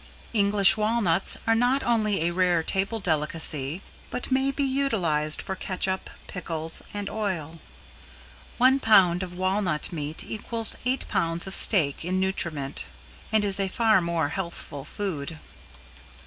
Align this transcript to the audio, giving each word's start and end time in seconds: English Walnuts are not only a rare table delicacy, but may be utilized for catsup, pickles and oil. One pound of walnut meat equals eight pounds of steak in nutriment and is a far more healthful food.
English 0.33 0.77
Walnuts 0.77 1.37
are 1.45 1.53
not 1.53 1.83
only 1.83 2.21
a 2.21 2.31
rare 2.33 2.63
table 2.63 2.99
delicacy, 2.99 3.83
but 4.09 4.31
may 4.31 4.49
be 4.49 4.63
utilized 4.63 5.43
for 5.43 5.55
catsup, 5.55 6.09
pickles 6.25 6.81
and 6.91 7.07
oil. 7.07 7.59
One 8.57 8.79
pound 8.79 9.21
of 9.21 9.35
walnut 9.37 9.93
meat 9.93 10.23
equals 10.23 10.75
eight 10.85 11.07
pounds 11.07 11.45
of 11.45 11.53
steak 11.53 12.03
in 12.03 12.19
nutriment 12.19 12.85
and 13.31 13.45
is 13.45 13.59
a 13.59 13.67
far 13.67 14.01
more 14.01 14.29
healthful 14.29 14.85
food. 14.85 15.37